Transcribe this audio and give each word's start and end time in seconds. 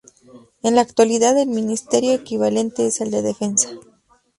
En 0.63 0.73
la 0.73 0.81
actualidad 0.81 1.39
el 1.39 1.49
ministerio 1.49 2.13
equivalente 2.13 2.87
es 2.87 3.01
el 3.01 3.11
de 3.11 3.21
Defensa. 3.21 3.69